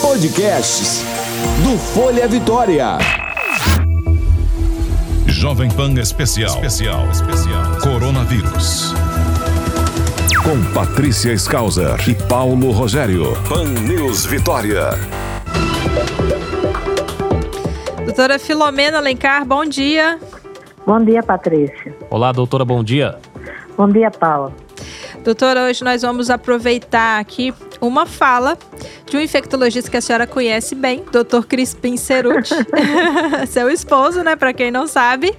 [0.00, 1.02] Podcasts
[1.64, 2.98] do Folha Vitória.
[5.26, 6.54] Jovem Pan Especial.
[6.62, 7.08] Especial.
[7.10, 7.76] Especial.
[7.82, 8.94] Coronavírus.
[10.44, 13.32] Com Patrícia Skauser e Paulo Rogério.
[13.48, 14.90] Pan News Vitória.
[18.04, 20.20] Doutora Filomena Alencar, bom dia.
[20.86, 21.92] Bom dia, Patrícia.
[22.08, 23.18] Olá, doutora, bom dia.
[23.76, 24.54] Bom dia, Paulo.
[25.26, 28.56] Doutora, hoje nós vamos aproveitar aqui uma fala
[29.10, 31.44] de um infectologista que a senhora conhece bem, Dr.
[31.48, 32.54] Crispim Ceruti,
[33.50, 35.36] seu esposo, né, para quem não sabe,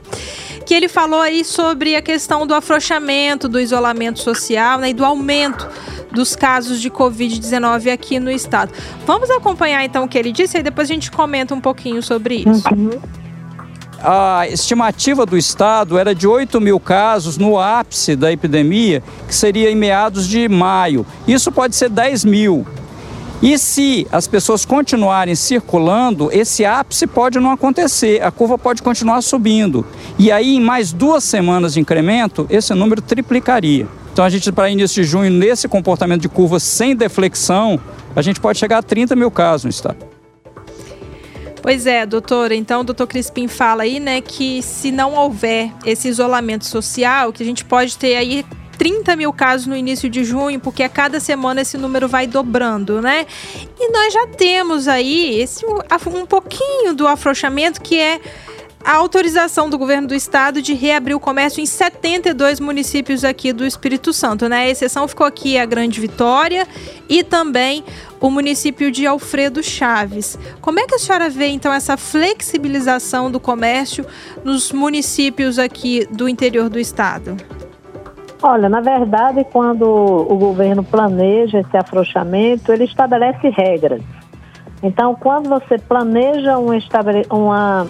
[0.65, 5.05] que ele falou aí sobre a questão do afrouxamento, do isolamento social né, e do
[5.05, 5.65] aumento
[6.11, 8.73] dos casos de Covid-19 aqui no estado.
[9.05, 12.43] Vamos acompanhar então o que ele disse e depois a gente comenta um pouquinho sobre
[12.45, 12.67] isso.
[12.73, 12.99] Uhum.
[14.03, 19.71] A estimativa do Estado era de 8 mil casos no ápice da epidemia, que seria
[19.71, 21.05] em meados de maio.
[21.27, 22.65] Isso pode ser 10 mil.
[23.41, 29.21] E se as pessoas continuarem circulando, esse ápice pode não acontecer, a curva pode continuar
[29.21, 29.85] subindo.
[30.17, 33.87] E aí, em mais duas semanas de incremento, esse número triplicaria.
[34.11, 37.79] Então, a gente, para início de junho, nesse comportamento de curva sem deflexão,
[38.15, 40.16] a gente pode chegar a 30 mil casos no estado.
[41.61, 42.55] Pois é, doutora.
[42.55, 47.43] Então, o doutor Crispim fala aí, né, que se não houver esse isolamento social, que
[47.43, 48.45] a gente pode ter aí
[48.77, 53.01] 30 mil casos no início de junho, porque a cada semana esse número vai dobrando,
[53.01, 53.25] né?
[53.79, 58.21] E nós já temos aí esse um pouquinho do afrouxamento que é
[58.83, 63.65] a autorização do governo do estado de reabrir o comércio em 72 municípios aqui do
[63.65, 64.57] Espírito Santo, né?
[64.57, 66.67] A exceção ficou aqui a Grande Vitória
[67.09, 67.83] e também
[68.21, 70.37] o município de Alfredo Chaves.
[70.61, 74.05] Como é que a senhora vê então essa flexibilização do comércio
[74.43, 77.35] nos municípios aqui do interior do estado?
[78.41, 84.01] Olha, na verdade, quando o governo planeja esse afrouxamento, ele estabelece regras.
[84.83, 87.87] Então, quando você planeja uma,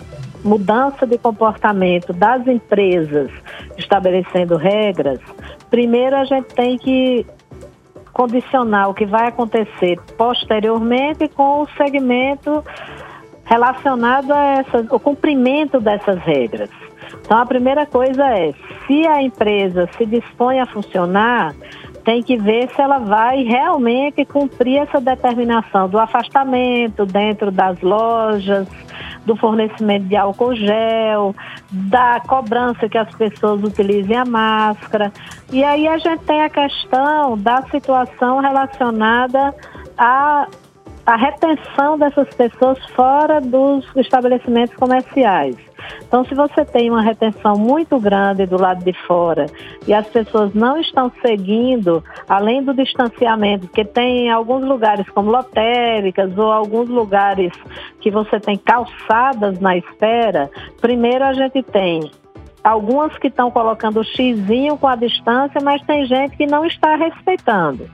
[0.48, 3.30] mudança de comportamento das empresas
[3.78, 5.20] estabelecendo regras,
[5.70, 7.26] primeiro a gente tem que
[8.14, 12.64] condicionar o que vai acontecer posteriormente com o segmento
[13.44, 16.70] relacionado a essa, o cumprimento dessas regras.
[17.22, 18.54] Então, a primeira coisa é,
[18.86, 21.54] se a empresa se dispõe a funcionar,
[22.04, 28.68] tem que ver se ela vai realmente cumprir essa determinação do afastamento dentro das lojas,
[29.28, 31.36] do fornecimento de álcool gel,
[31.70, 35.12] da cobrança que as pessoas utilizem a máscara.
[35.52, 39.54] E aí a gente tem a questão da situação relacionada
[39.98, 40.48] a
[41.06, 45.56] a retenção dessas pessoas fora dos estabelecimentos comerciais.
[46.08, 49.46] Então, se você tem uma retenção muito grande do lado de fora
[49.88, 56.38] e as pessoas não estão seguindo, além do distanciamento, porque tem alguns lugares como lotéricas
[56.38, 57.52] ou alguns lugares
[58.00, 60.50] que você tem calçadas na espera,
[60.80, 62.12] primeiro a gente tem
[62.64, 66.96] algumas que estão colocando o xizinho com a distância, mas tem gente que não está
[66.96, 67.90] respeitando.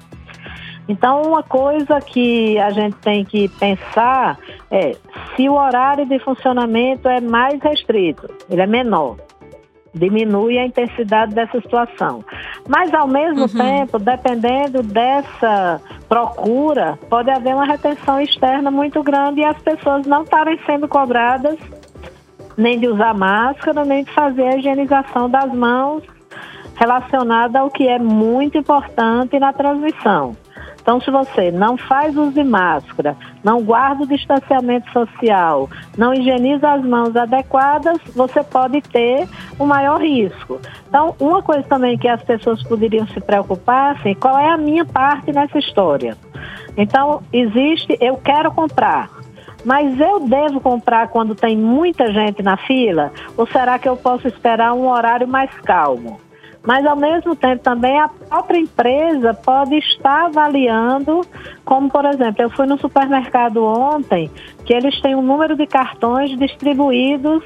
[0.87, 4.37] Então, uma coisa que a gente tem que pensar
[4.69, 4.95] é
[5.35, 9.15] se o horário de funcionamento é mais restrito, ele é menor,
[9.93, 12.23] diminui a intensidade dessa situação.
[12.67, 13.47] Mas, ao mesmo uhum.
[13.47, 15.79] tempo, dependendo dessa
[16.09, 21.57] procura, pode haver uma retenção externa muito grande e as pessoas não estarem sendo cobradas
[22.57, 26.03] nem de usar máscara, nem de fazer a higienização das mãos
[26.75, 30.35] relacionada ao que é muito importante na transmissão.
[30.83, 36.73] Então, se você não faz uso de máscara, não guarda o distanciamento social, não higieniza
[36.73, 39.25] as mãos adequadas, você pode ter
[39.57, 40.59] um maior risco.
[40.89, 44.83] Então, uma coisa também que as pessoas poderiam se preocupar, assim, qual é a minha
[44.83, 46.17] parte nessa história?
[46.75, 49.09] Então, existe, eu quero comprar,
[49.63, 53.09] mas eu devo comprar quando tem muita gente na fila?
[53.37, 56.19] Ou será que eu posso esperar um horário mais calmo?
[56.65, 61.21] Mas ao mesmo tempo também a própria empresa pode estar avaliando,
[61.65, 64.31] como por exemplo, eu fui no supermercado ontem,
[64.65, 67.43] que eles têm um número de cartões distribuídos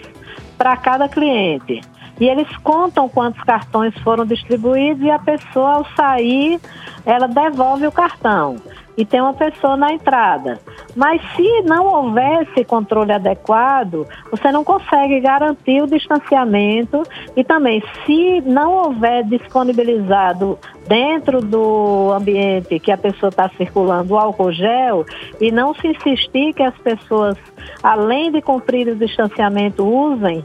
[0.58, 1.81] para cada cliente.
[2.19, 6.60] E eles contam quantos cartões foram distribuídos e a pessoa, ao sair,
[7.06, 8.56] ela devolve o cartão
[8.98, 10.60] e tem uma pessoa na entrada.
[10.96, 17.04] Mas se não houver esse controle adequado, você não consegue garantir o distanciamento
[17.36, 20.58] e também se não houver disponibilizado
[20.88, 25.06] dentro do ambiente que a pessoa está circulando o álcool gel
[25.40, 27.38] e não se insistir que as pessoas,
[27.84, 30.44] além de cumprir o distanciamento, usem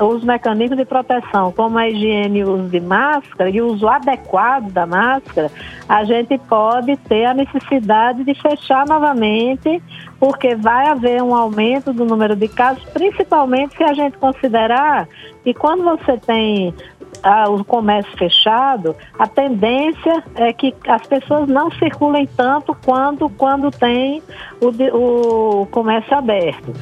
[0.00, 4.72] os mecanismos de proteção, como a higiene e uso de máscara e o uso adequado
[4.72, 5.50] da máscara,
[5.88, 9.82] a gente pode ter a necessidade de fechar novamente,
[10.18, 15.08] porque vai haver um aumento do número de casos, principalmente se a gente considerar
[15.42, 16.74] que quando você tem
[17.22, 23.70] ah, o comércio fechado, a tendência é que as pessoas não circulem tanto quanto quando
[23.70, 24.22] tem
[24.60, 26.72] o, o comércio aberto.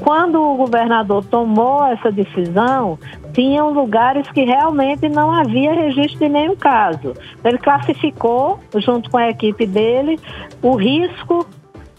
[0.00, 2.98] Quando o governador tomou essa decisão,
[3.32, 7.14] tinham lugares que realmente não havia registro de nenhum caso.
[7.44, 10.18] Ele classificou, junto com a equipe dele,
[10.62, 11.46] o risco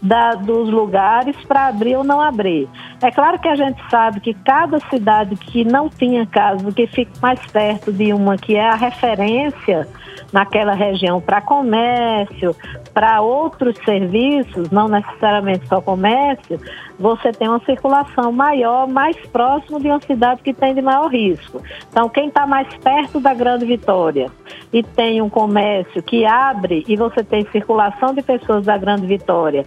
[0.02, 2.68] da, dos lugares para abrir ou não abrir.
[3.00, 7.12] É claro que a gente sabe que cada cidade que não tinha caso, que fica
[7.22, 9.86] mais perto de uma que é a referência
[10.32, 12.56] naquela região para comércio,
[12.92, 16.58] para outros serviços, não necessariamente só comércio,
[17.02, 21.60] você tem uma circulação maior, mais próximo de uma cidade que tem de maior risco.
[21.90, 24.30] Então, quem está mais perto da Grande Vitória
[24.72, 29.64] e tem um comércio que abre e você tem circulação de pessoas da Grande Vitória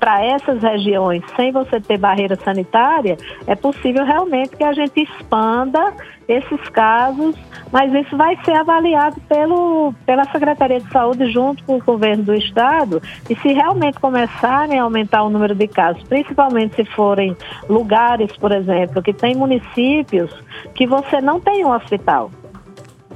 [0.00, 5.92] para essas regiões sem você ter barreira sanitária, é possível realmente que a gente expanda
[6.26, 7.36] esses casos,
[7.70, 12.34] mas isso vai ser avaliado pelo, pela Secretaria de Saúde junto com o governo do
[12.34, 17.36] Estado e se realmente começarem a aumentar o número de casos, principalmente se forem
[17.68, 20.30] lugares, por exemplo, que tem municípios
[20.74, 22.30] que você não tem um hospital.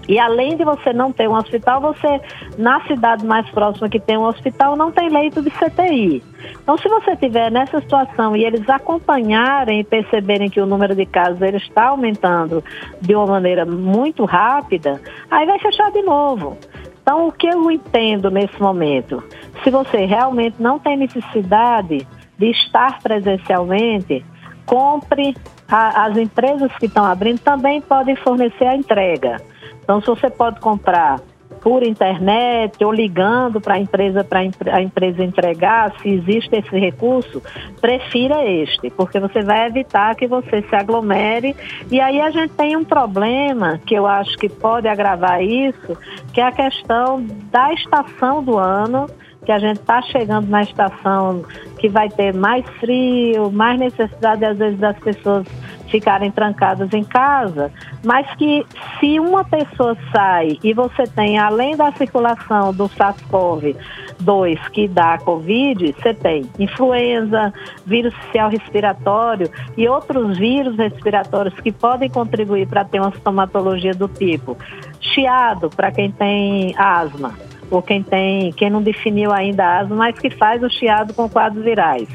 [0.08, 2.20] E além de você não ter um hospital, você,
[2.56, 6.25] na cidade mais próxima que tem um hospital, não tem leito de CTI.
[6.62, 11.05] Então, se você tiver nessa situação e eles acompanharem e perceberem que o número de
[11.05, 12.64] casos ele está aumentando
[13.02, 14.99] de uma maneira muito rápida,
[15.31, 16.56] aí vai fechar de novo.
[17.02, 19.23] Então, o que eu entendo nesse momento?
[19.62, 22.06] Se você realmente não tem necessidade
[22.38, 24.25] de estar presencialmente,
[24.64, 25.37] compre.
[25.70, 29.37] A, as empresas que estão abrindo também podem fornecer a entrega.
[29.82, 31.20] Então, se você pode comprar
[31.61, 37.43] por internet ou ligando para a empresa para a empresa entregar, se existe esse recurso,
[37.81, 41.55] prefira este, porque você vai evitar que você se aglomere.
[41.91, 45.96] E aí a gente tem um problema que eu acho que pode agravar isso,
[46.32, 49.06] que é a questão da estação do ano
[49.44, 51.44] que a gente está chegando na estação
[51.79, 55.46] que vai ter mais frio, mais necessidade às vezes das pessoas
[55.88, 57.73] ficarem trancadas em casa,
[58.05, 58.64] mas que
[58.99, 65.19] se uma pessoa sai e você tem, além da circulação do SARS-CoV-2 que dá a
[65.19, 67.52] Covid, você tem influenza,
[67.87, 74.08] vírus social respiratório e outros vírus respiratórios que podem contribuir para ter uma sintomatologia do
[74.08, 74.56] tipo.
[75.00, 80.31] Chiado para quem tem asma ou quem tem, quem não definiu ainda asma, mas que
[80.31, 82.09] faz o chiado com quadros virais.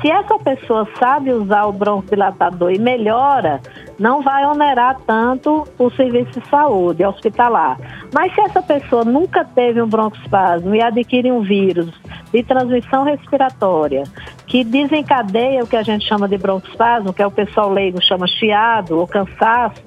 [0.00, 3.60] Se essa pessoa sabe usar o broncodilatador e melhora,
[3.98, 7.78] não vai onerar tanto o serviço de saúde hospitalar.
[8.12, 11.90] Mas se essa pessoa nunca teve um broncoespasmo e adquire um vírus
[12.30, 14.02] de transmissão respiratória,
[14.46, 18.26] que desencadeia o que a gente chama de broncoespasmo, que é o pessoal leigo chama
[18.26, 19.82] chiado ou cansaço,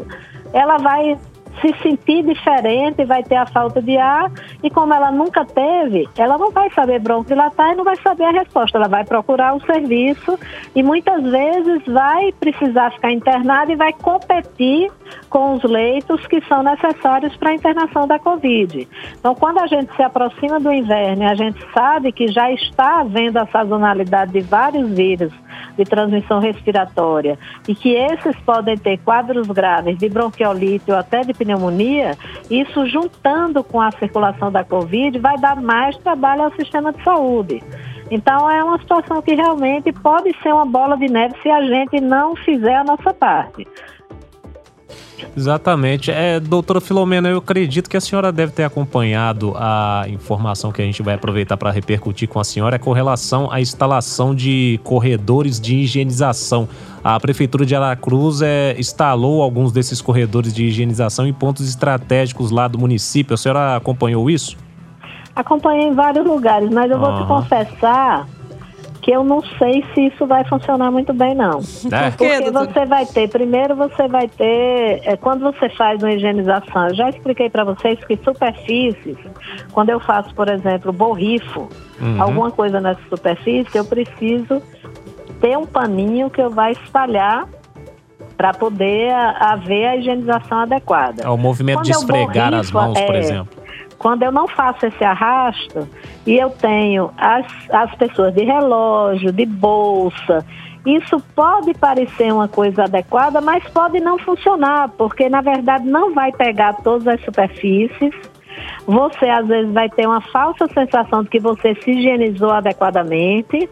[0.53, 1.17] ela vai
[1.61, 4.31] se sentir diferente, vai ter a falta de ar
[4.63, 8.31] e como ela nunca teve, ela não vai saber broncodilatar e não vai saber a
[8.31, 8.77] resposta.
[8.77, 10.37] Ela vai procurar um serviço
[10.75, 14.91] e muitas vezes vai precisar ficar internada e vai competir
[15.29, 18.87] com os leitos que são necessários para a internação da Covid.
[19.17, 23.37] Então, quando a gente se aproxima do inverno a gente sabe que já está havendo
[23.37, 25.33] a sazonalidade de vários vírus
[25.77, 27.37] de transmissão respiratória
[27.67, 32.17] e que esses podem ter quadros graves de bronquiolite ou até de pneumonia,
[32.49, 37.63] isso juntando com a circulação da Covid vai dar mais trabalho ao sistema de saúde.
[38.11, 42.01] Então é uma situação que realmente pode ser uma bola de neve se a gente
[42.01, 43.67] não fizer a nossa parte.
[45.35, 46.11] Exatamente.
[46.11, 50.85] É, doutora Filomena, eu acredito que a senhora deve ter acompanhado a informação que a
[50.85, 55.59] gente vai aproveitar para repercutir com a senhora é com relação à instalação de corredores
[55.59, 56.67] de higienização.
[57.03, 62.67] A Prefeitura de Aracruz é, instalou alguns desses corredores de higienização em pontos estratégicos lá
[62.67, 63.33] do município.
[63.33, 64.57] A senhora acompanhou isso?
[65.35, 67.03] Acompanhei em vários lugares, mas eu uhum.
[67.03, 68.27] vou te confessar
[69.01, 71.59] que eu não sei se isso vai funcionar muito bem, não.
[71.91, 72.11] É.
[72.11, 76.95] Porque você vai ter, primeiro você vai ter, é, quando você faz uma higienização, eu
[76.95, 79.17] já expliquei para vocês que superfícies,
[79.71, 82.21] quando eu faço, por exemplo, borrifo, uhum.
[82.21, 84.61] alguma coisa nessa superfície, eu preciso
[85.39, 87.47] ter um paninho que eu vai espalhar
[88.35, 91.23] para poder haver a higienização adequada.
[91.23, 93.58] É o movimento quando de esfregar borrifo, as mãos, por é, exemplo.
[93.99, 95.87] Quando eu não faço esse arrasto
[96.25, 100.43] e eu tenho as, as pessoas de relógio, de bolsa,
[100.85, 106.31] isso pode parecer uma coisa adequada, mas pode não funcionar, porque na verdade não vai
[106.31, 108.15] pegar todas as superfícies.
[108.87, 113.69] Você às vezes vai ter uma falsa sensação de que você se higienizou adequadamente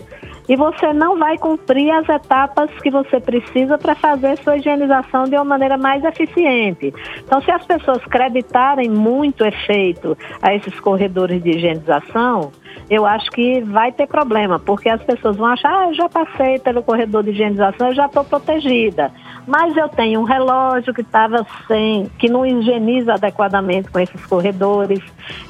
[0.47, 5.35] e você não vai cumprir as etapas que você precisa para fazer sua higienização de
[5.35, 6.93] uma maneira mais eficiente.
[7.19, 12.51] Então, se as pessoas creditarem muito efeito a esses corredores de higienização,
[12.89, 16.59] eu acho que vai ter problema, porque as pessoas vão achar, ah, eu já passei
[16.59, 19.11] pelo corredor de higienização, eu já estou protegida.
[19.47, 24.99] Mas eu tenho um relógio que estava sem, que não higieniza adequadamente com esses corredores.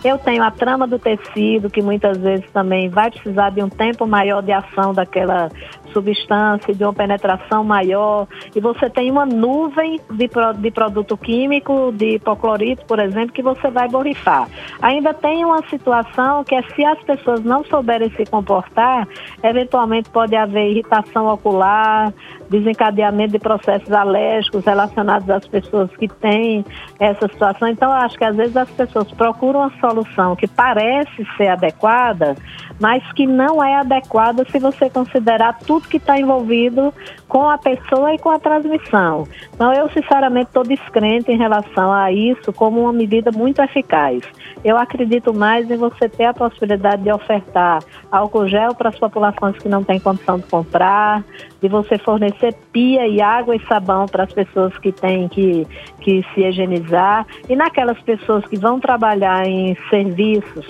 [0.04, 4.06] Eu tenho a trama do tecido, que muitas vezes também vai precisar de um tempo
[4.06, 5.50] maior de ação daquela
[5.94, 10.29] substância, de uma penetração maior, e você tem uma nuvem de,
[10.60, 14.48] de produto químico, de hipoclorito, por exemplo, que você vai borrifar.
[14.82, 19.08] Ainda tem uma situação que é se as pessoas não souberem se comportar,
[19.44, 22.13] eventualmente pode haver irritação ocular,
[22.50, 26.65] desencadeamento de processos alérgicos relacionados às pessoas que têm
[27.00, 27.67] essa situação.
[27.67, 32.36] Então, acho que às vezes as pessoas procuram uma solução que parece ser adequada,
[32.79, 36.93] mas que não é adequada se você considerar tudo que está envolvido
[37.27, 39.27] com a pessoa e com a transmissão.
[39.53, 44.24] Então, eu sinceramente estou descrente em relação a isso como uma medida muito eficaz.
[44.63, 49.57] Eu acredito mais em você ter a possibilidade de ofertar álcool gel para as populações
[49.57, 51.24] que não têm condição de comprar,
[51.62, 55.67] de você fornecer pia e água e sabão para as pessoas que têm que,
[56.01, 60.65] que se higienizar e naquelas pessoas que vão trabalhar em serviços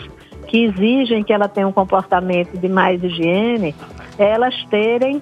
[0.47, 3.75] que exigem que ela tenha um comportamento de mais higiene,
[4.17, 5.21] elas terem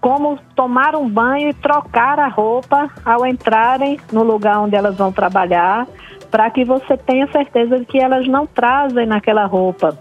[0.00, 5.12] como tomar um banho e trocar a roupa ao entrarem no lugar onde elas vão
[5.12, 5.86] trabalhar,
[6.30, 9.98] para que você tenha certeza de que elas não trazem naquela roupa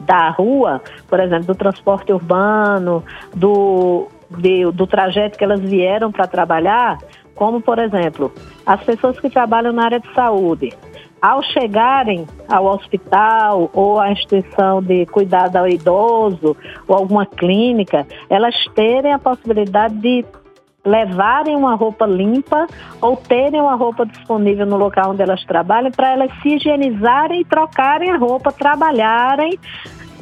[0.00, 6.26] da rua, por exemplo, do transporte urbano, do, de, do trajeto que elas vieram para
[6.26, 6.98] trabalhar,
[7.34, 8.32] como, por exemplo,
[8.64, 10.72] as pessoas que trabalham na área de saúde
[11.20, 16.56] ao chegarem ao hospital ou à instituição de cuidado ao idoso
[16.86, 20.24] ou alguma clínica, elas terem a possibilidade de
[20.84, 22.66] levarem uma roupa limpa
[23.00, 27.44] ou terem uma roupa disponível no local onde elas trabalham para elas se higienizarem e
[27.44, 29.58] trocarem a roupa, trabalharem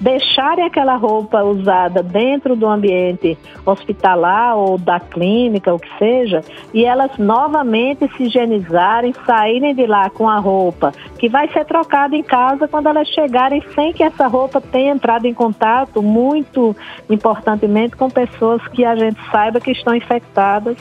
[0.01, 6.41] deixarem aquela roupa usada dentro do ambiente hospitalar ou da clínica, o que seja,
[6.73, 12.15] e elas novamente se higienizarem, saírem de lá com a roupa que vai ser trocada
[12.15, 16.77] em casa quando elas chegarem sem que essa roupa tenha entrado em contato, muito
[17.09, 20.77] importantemente, com pessoas que a gente saiba que estão infectadas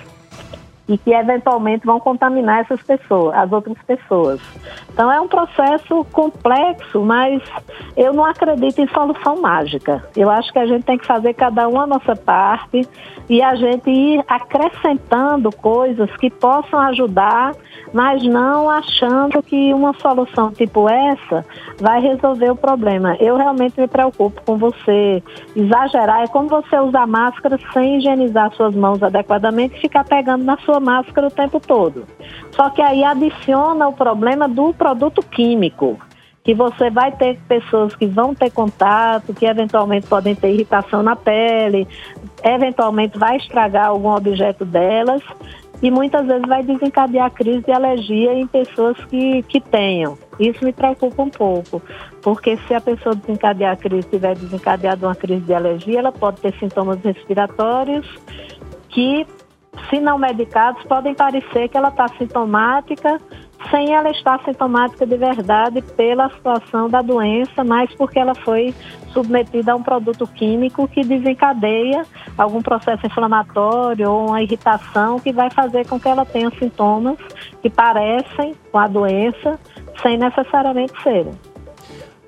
[0.87, 4.39] e que eventualmente vão contaminar essas pessoas, as outras pessoas.
[4.93, 7.41] Então é um processo complexo, mas
[7.97, 10.03] eu não acredito em solução mágica.
[10.15, 12.87] Eu acho que a gente tem que fazer cada um a nossa parte
[13.27, 17.53] e a gente ir acrescentando coisas que possam ajudar,
[17.91, 21.45] mas não achando que uma solução tipo essa
[21.79, 23.15] vai resolver o problema.
[23.19, 25.23] Eu realmente me preocupo com você
[25.55, 30.57] exagerar, é como você usar máscara sem higienizar suas mãos adequadamente e ficar pegando na
[30.59, 32.05] sua máscara o tempo todo.
[32.51, 35.99] Só que aí adiciona o problema do produto químico
[36.43, 41.15] que você vai ter pessoas que vão ter contato, que eventualmente podem ter irritação na
[41.15, 41.87] pele,
[42.43, 45.23] eventualmente vai estragar algum objeto delas
[45.81, 50.17] e muitas vezes vai desencadear crise de alergia em pessoas que, que tenham.
[50.39, 51.81] Isso me preocupa um pouco,
[52.21, 56.41] porque se a pessoa desencadear a crise, tiver desencadeado uma crise de alergia, ela pode
[56.41, 58.07] ter sintomas respiratórios
[58.89, 59.25] que,
[59.89, 63.19] se não medicados, podem parecer que ela está sintomática,
[63.69, 68.73] sem ela estar sintomática de verdade pela situação da doença, mas porque ela foi
[69.11, 72.03] submetida a um produto químico que desencadeia
[72.37, 77.17] algum processo inflamatório ou uma irritação que vai fazer com que ela tenha sintomas
[77.61, 79.59] que parecem com a doença,
[80.01, 81.33] sem necessariamente serem.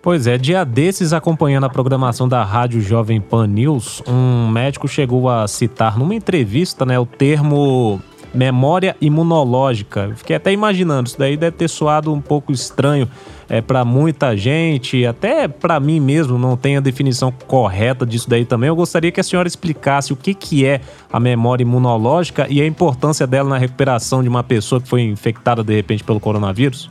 [0.07, 5.27] Pois é, dia desses, acompanhando a programação da Rádio Jovem Pan News, um médico chegou
[5.27, 8.01] a citar numa entrevista né, o termo
[8.33, 10.13] memória imunológica.
[10.15, 13.05] Fiquei até imaginando, isso daí deve ter soado um pouco estranho
[13.49, 18.45] é, para muita gente, até para mim mesmo, não tem a definição correta disso daí
[18.45, 18.69] também.
[18.69, 20.79] Eu gostaria que a senhora explicasse o que, que é
[21.11, 25.65] a memória imunológica e a importância dela na recuperação de uma pessoa que foi infectada
[25.65, 26.89] de repente pelo coronavírus.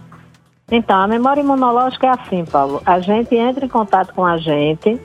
[0.70, 2.82] Então, a memória imunológica é assim, Paulo.
[2.85, 5.00] A gente entra em contato com a gente,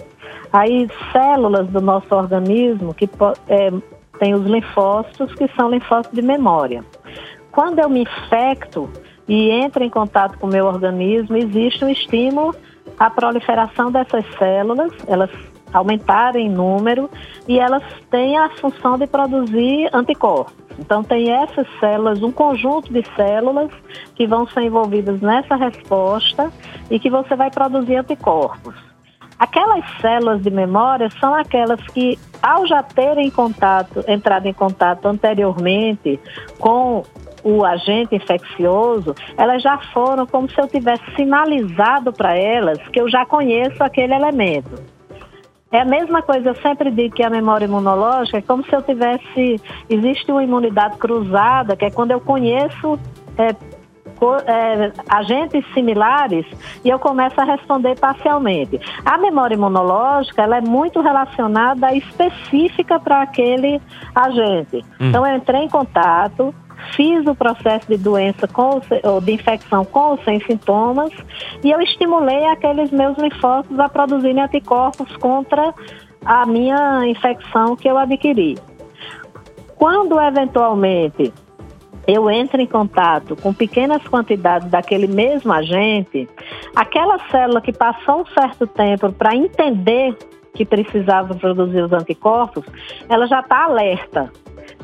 [0.51, 3.07] aí células do nosso organismo que
[3.47, 3.71] é,
[4.19, 6.83] tem os linfócitos, que são linfócitos de memória.
[7.51, 8.89] Quando eu me infecto
[9.27, 12.55] e entra em contato com o meu organismo, existe um estímulo
[12.97, 15.29] à proliferação dessas células, elas
[15.73, 17.09] aumentarem em número
[17.47, 20.53] e elas têm a função de produzir anticorpos.
[20.79, 23.69] Então, tem essas células, um conjunto de células
[24.15, 26.51] que vão ser envolvidas nessa resposta
[26.89, 28.73] e que você vai produzir anticorpos.
[29.37, 36.19] Aquelas células de memória são aquelas que, ao já terem contato, entrado em contato anteriormente
[36.59, 37.03] com
[37.43, 43.09] o agente infeccioso, elas já foram como se eu tivesse sinalizado para elas que eu
[43.09, 45.00] já conheço aquele elemento.
[45.71, 48.81] É a mesma coisa, eu sempre digo que a memória imunológica é como se eu
[48.81, 49.61] tivesse.
[49.89, 52.99] Existe uma imunidade cruzada, que é quando eu conheço
[53.37, 53.55] é,
[54.45, 56.45] é, agentes similares
[56.83, 58.79] e eu começo a responder parcialmente.
[59.05, 63.81] A memória imunológica ela é muito relacionada específica para aquele
[64.13, 64.85] agente.
[64.99, 65.09] Hum.
[65.09, 66.53] Então eu entrei em contato,
[66.95, 71.11] fiz o processo de doença com, ou de infecção com ou sem sintomas
[71.63, 75.73] e eu estimulei aqueles meus linfócitos a produzirem anticorpos contra
[76.25, 78.57] a minha infecção que eu adquiri.
[79.75, 81.33] Quando eventualmente
[82.07, 86.27] eu entro em contato com pequenas quantidades daquele mesmo agente,
[86.75, 90.17] aquela célula que passou um certo tempo para entender
[90.53, 92.65] que precisava produzir os anticorpos,
[93.07, 94.31] ela já está alerta.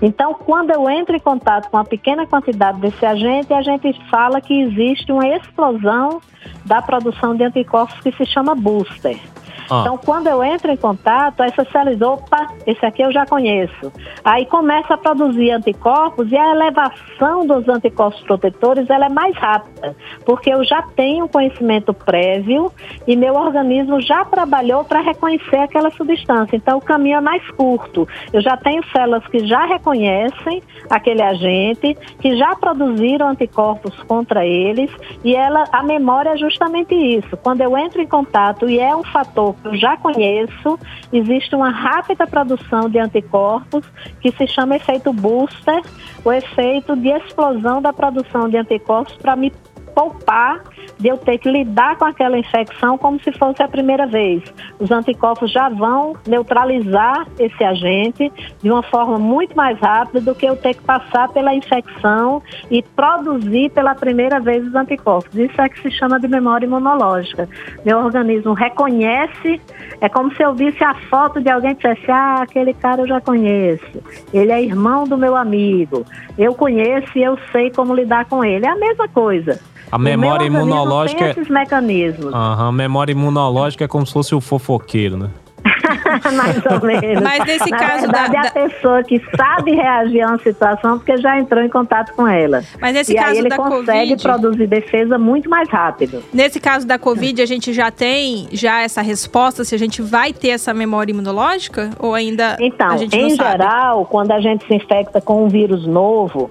[0.01, 4.39] Então, quando eu entro em contato com uma pequena quantidade desse agente, a gente fala
[4.39, 6.22] que existe uma explosão
[6.66, 9.20] da produção de anticorpos que se chama booster.
[9.69, 9.81] Ah.
[9.81, 13.91] Então, quando eu entro em contato, célula diz, opa, esse aqui eu já conheço.
[14.24, 19.95] Aí começa a produzir anticorpos e a elevação dos anticorpos protetores ela é mais rápida,
[20.25, 22.71] porque eu já tenho conhecimento prévio
[23.07, 26.55] e meu organismo já trabalhou para reconhecer aquela substância.
[26.55, 28.07] Então, o caminho é mais curto.
[28.31, 34.89] Eu já tenho células que já reconhecem aquele agente, que já produziram anticorpos contra eles
[35.24, 37.36] e ela, a memória é justamente isso.
[37.38, 40.79] Quando eu entro em contato e é um fator eu já conheço,
[41.11, 43.85] existe uma rápida produção de anticorpos
[44.21, 45.81] que se chama efeito booster,
[46.23, 49.51] o efeito de explosão da produção de anticorpos para me
[49.98, 50.62] poupar
[51.00, 54.44] de eu ter que lidar com aquela infecção como se fosse a primeira vez.
[54.80, 60.46] Os anticorpos já vão neutralizar esse agente de uma forma muito mais rápida do que
[60.46, 65.33] eu ter que passar pela infecção e produzir pela primeira vez os anticorpos.
[65.36, 67.50] Isso é que se chama de memória imunológica.
[67.83, 69.60] Meu organismo reconhece,
[70.00, 73.07] é como se eu visse a foto de alguém e dissesse: Ah, aquele cara eu
[73.07, 76.05] já conheço, ele é irmão do meu amigo,
[76.38, 78.68] eu conheço e eu sei como lidar com ele.
[78.68, 79.60] É a mesma coisa.
[79.91, 81.19] A memória imunológica.
[81.19, 82.33] Tem é esses mecanismos.
[82.33, 85.29] Aham, memória imunológica é como se fosse o fofoqueiro, né?
[86.33, 87.21] mais ou menos.
[87.21, 90.97] Mas nesse Na caso verdade, da, é a pessoa que sabe reagir a uma situação
[90.97, 92.63] porque já entrou em contato com ela.
[92.79, 96.23] Mas nesse e caso aí ele da consegue COVID, produzir defesa muito mais rápido.
[96.33, 100.33] Nesse caso da Covid, a gente já tem já essa resposta se a gente vai
[100.33, 103.51] ter essa memória imunológica ou ainda Então, a gente em não sabe?
[103.51, 106.50] geral, quando a gente se infecta com um vírus novo,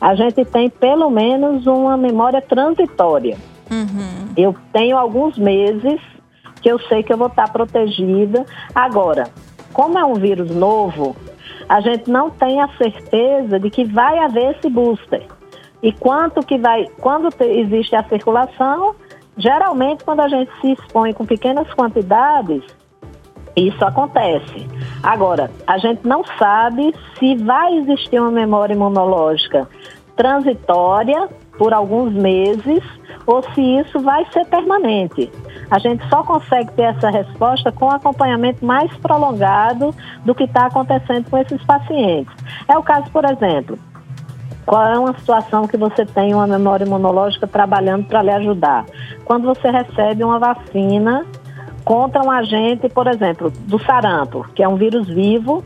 [0.00, 3.36] a gente tem pelo menos uma memória transitória.
[3.70, 4.32] Uhum.
[4.36, 6.00] Eu tenho alguns meses
[6.62, 8.44] que eu sei que eu vou estar protegida.
[8.74, 9.28] Agora,
[9.72, 11.14] como é um vírus novo,
[11.68, 15.26] a gente não tem a certeza de que vai haver esse booster.
[15.82, 18.94] E quanto que vai, quando te- existe a circulação,
[19.36, 22.62] geralmente quando a gente se expõe com pequenas quantidades,
[23.56, 24.66] isso acontece.
[25.02, 29.68] Agora, a gente não sabe se vai existir uma memória imunológica
[30.16, 32.82] transitória por alguns meses
[33.26, 35.30] ou se isso vai ser permanente.
[35.70, 41.28] A gente só consegue ter essa resposta com acompanhamento mais prolongado do que está acontecendo
[41.28, 42.34] com esses pacientes.
[42.66, 43.78] É o caso, por exemplo,
[44.64, 48.84] qual é uma situação que você tem uma memória imunológica trabalhando para lhe ajudar?
[49.24, 51.24] Quando você recebe uma vacina
[51.88, 55.64] contra um agente, por exemplo, do sarampo, que é um vírus vivo,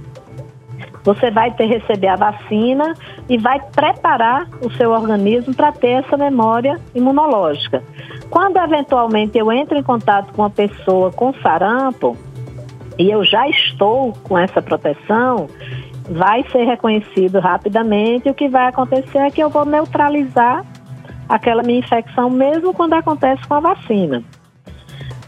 [1.03, 2.95] você vai ter receber a vacina
[3.29, 7.83] e vai preparar o seu organismo para ter essa memória imunológica.
[8.31, 12.17] Quando eventualmente eu entro em contato com uma pessoa com sarampo
[12.97, 15.49] e eu já estou com essa proteção,
[16.09, 18.29] vai ser reconhecido rapidamente.
[18.29, 20.65] O que vai acontecer é que eu vou neutralizar
[21.29, 24.23] aquela minha infecção, mesmo quando acontece com a vacina.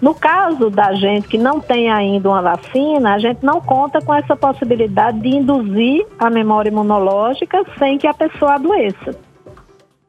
[0.05, 4.12] No caso da gente que não tem ainda uma vacina, a gente não conta com
[4.12, 9.19] essa possibilidade de induzir a memória imunológica sem que a pessoa adoeça.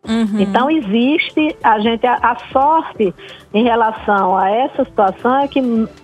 [0.06, 0.42] Uhum.
[0.42, 3.16] Então existe a gente a, a sorte
[3.54, 5.62] em relação a essa situação é que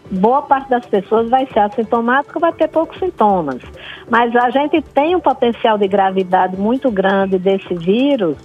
[0.09, 3.61] boa parte das pessoas vai ser assintomática, vai ter poucos sintomas.
[4.09, 8.37] Mas a gente tem um potencial de gravidade muito grande desse vírus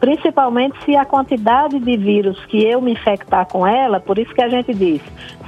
[0.00, 4.42] principalmente se a quantidade de vírus que eu me infectar com ela, por isso que
[4.42, 5.00] a gente diz,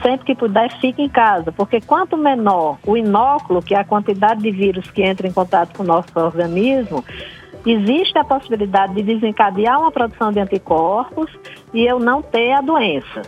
[0.03, 4.41] sempre que puder, fique em casa, porque quanto menor o inóculo, que é a quantidade
[4.43, 7.05] de vírus que entra em contato com o nosso organismo,
[7.65, 11.31] existe a possibilidade de desencadear uma produção de anticorpos
[11.75, 13.23] e eu não ter a doença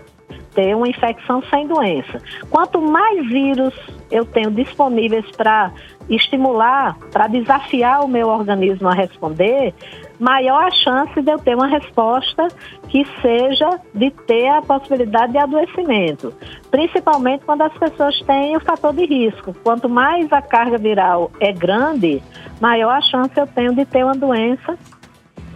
[0.54, 2.20] ter uma infecção sem doença.
[2.50, 3.72] Quanto mais vírus
[4.11, 5.70] eu tenho disponíveis para
[6.11, 9.72] estimular, para desafiar o meu organismo a responder,
[10.18, 12.48] maior a chance de eu ter uma resposta
[12.88, 16.33] que seja de ter a possibilidade de adoecimento.
[16.70, 19.54] Principalmente quando as pessoas têm o fator de risco.
[19.62, 22.22] Quanto mais a carga viral é grande,
[22.61, 24.76] maior a chance eu tenho de ter uma doença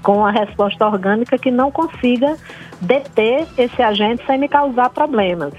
[0.03, 2.37] com a resposta orgânica que não consiga
[2.81, 5.55] deter esse agente sem me causar problemas.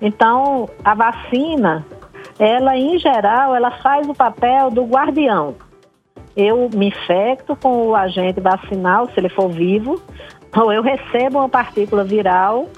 [0.00, 1.84] Então, a vacina,
[2.38, 5.54] ela em geral, ela faz o papel do guardião.
[6.36, 10.02] Eu me infecto com o agente vacinal, se ele for vivo,
[10.56, 12.68] ou eu recebo uma partícula viral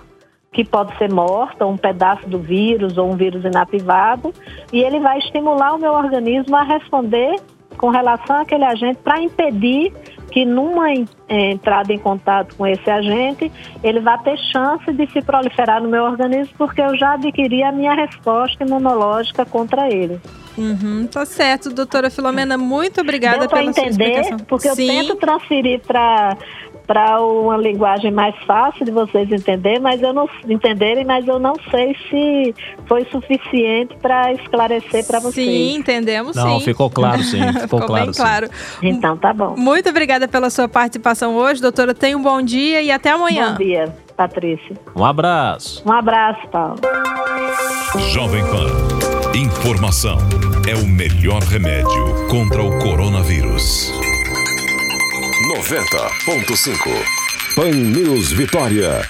[0.53, 4.33] que pode ser morta, um pedaço do vírus ou um vírus inativado,
[4.73, 7.37] e ele vai estimular o meu organismo a responder
[7.77, 9.93] com relação àquele agente para impedir
[10.31, 13.51] que numa é, entrada em contato com esse agente,
[13.83, 17.73] ele vai ter chance de se proliferar no meu organismo, porque eu já adquiri a
[17.73, 20.21] minha resposta imunológica contra ele.
[20.57, 24.39] Uhum, tá certo, doutora Filomena, muito obrigada Deu pela entender, sua explicação.
[24.47, 24.91] Porque Sim.
[24.91, 26.37] eu tento transferir para
[26.87, 31.55] para uma linguagem mais fácil de vocês entenderem, mas eu não entenderem, mas eu não
[31.71, 32.55] sei se
[32.87, 35.47] foi suficiente para esclarecer para vocês.
[35.47, 36.65] Sim, entendemos Não, sim.
[36.65, 37.41] ficou claro sim.
[37.67, 38.23] Ficou, claro, bem sim.
[38.23, 38.51] claro.
[38.83, 39.57] Então tá bom.
[39.57, 41.95] Muito obrigada pela sua participação hoje, doutora.
[41.95, 43.53] Tenha um bom dia e até amanhã.
[43.53, 44.77] Bom dia, Patrícia.
[44.95, 45.83] Um abraço.
[45.85, 46.77] Um abraço, Paulo.
[48.13, 48.96] Jovem Pan.
[49.37, 50.17] Informação
[50.67, 53.93] é o melhor remédio contra o coronavírus.
[55.55, 57.55] 90.5.
[57.55, 59.07] Pan News Vitória.